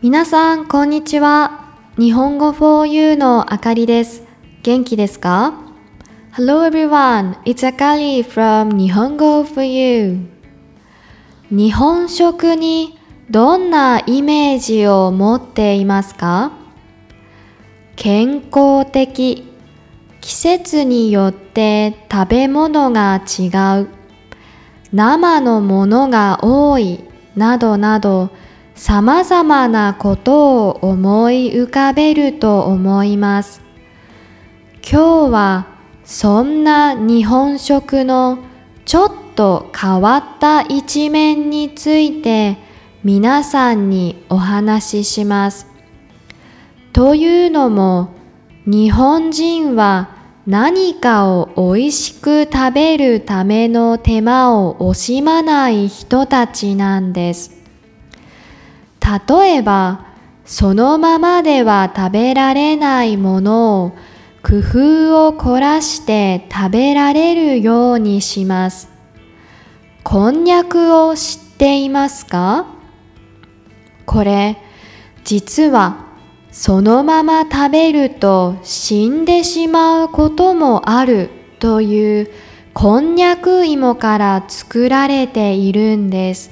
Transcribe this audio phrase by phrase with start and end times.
[0.00, 1.74] 皆さん、こんにちは。
[1.98, 4.22] 日本語 4U のあかりです。
[4.62, 5.54] 元気ですか
[6.34, 10.24] ?Hello everyone, it's Akari from 日本語 4U。
[11.50, 12.96] 日本食に
[13.28, 16.52] どんなイメージを持っていますか？
[17.96, 19.52] 健康的、
[20.20, 23.48] 季節によって食べ物が違
[23.82, 23.88] う、
[24.92, 27.00] 生のものが多い、
[27.34, 28.30] などなど、
[28.78, 33.60] 様々なことを思い浮かべると思います。
[34.88, 35.66] 今日は
[36.04, 38.38] そんな日本食の
[38.84, 42.56] ちょっと変わった一面について
[43.02, 45.66] 皆さんにお話しします。
[46.92, 48.14] というのも
[48.64, 50.10] 日本人は
[50.46, 57.57] 何かを美味しく食べるための手間を惜しまない人たちなんです。
[59.28, 60.06] 例えば、
[60.44, 63.92] そのままでは食べられないものを
[64.42, 68.90] 工夫を凝らして食べられるようにします。
[70.04, 72.66] こんにゃくを知っていますか？
[74.06, 74.56] これ、
[75.24, 76.06] 実は
[76.50, 82.30] そのまま食べると死んでしまうこともあるという
[82.72, 86.50] こんにゃく芋から作られているんです。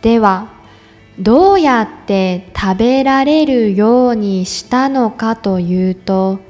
[0.00, 0.55] では、
[1.18, 6.40] どうやって食べられるようにしたのかというと、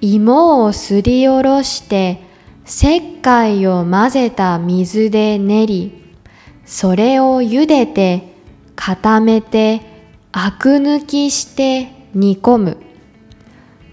[0.00, 2.20] 芋をすりおろして
[2.66, 6.16] 石灰を混ぜた水で練り、
[6.64, 8.32] それを茹でて
[8.76, 9.82] 固めて
[10.32, 12.76] アク抜きして煮込む。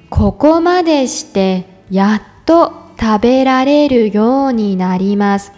[0.10, 5.52] ここまでしてやっと食べられるようになります。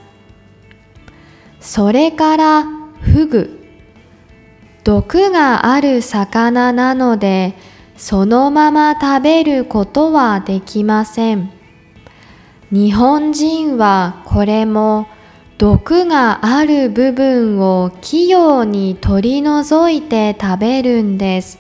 [1.60, 2.64] それから
[3.02, 3.61] フグ。
[4.84, 7.54] 毒がある魚なので
[7.98, 11.52] そのまま食べることはできません。
[12.72, 15.08] 日本人はこれも
[15.58, 21.60] 毒がある部分を器用に取り除いて食べるんです。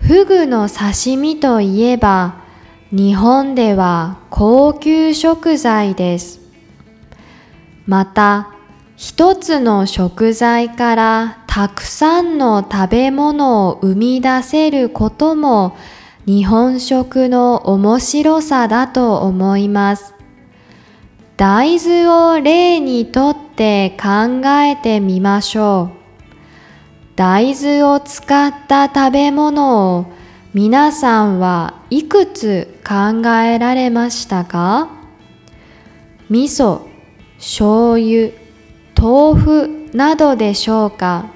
[0.00, 2.44] フグの刺身といえば
[2.92, 6.40] 日本では高級食材です。
[7.86, 8.57] また
[9.00, 15.76] 一つの食材からたくさんの食べ物を生み出せることも
[16.26, 20.14] 日本食の面白さだと思います。
[21.36, 25.96] 大豆を例にとって考えてみましょう。
[27.14, 30.06] 大豆を使った食べ物を
[30.52, 34.88] 皆さんはいくつ考えられましたか？
[36.28, 36.80] 味噌、
[37.38, 38.32] 醤油、
[39.00, 41.30] 豆腐などでしょうか？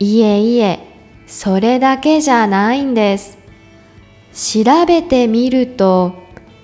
[0.00, 0.80] いえいえ、
[1.28, 3.38] それだけじゃないんです。
[4.34, 6.14] 調べてみると、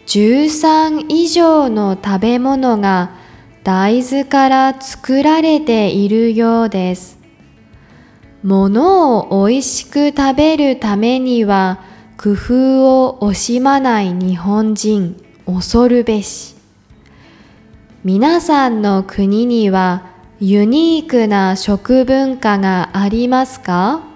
[0.07, 3.13] 13以上の食べ物が
[3.63, 7.19] 大豆から作られているようです。
[8.43, 11.79] 物を美味しく食べるためには
[12.19, 16.57] 工夫を惜しまない日本人恐るべし。
[18.05, 24.12] 皆さんの国にはユニークな食文化がありますか？